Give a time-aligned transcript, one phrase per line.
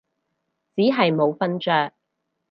[0.75, 1.93] 只係冇瞓着